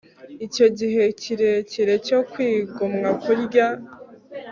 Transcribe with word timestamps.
Icyo 0.45 0.67
gihe 0.79 1.03
kirekire 1.21 1.93
cyo 2.07 2.19
kwigomwa 2.31 3.09
kurya 3.23 3.67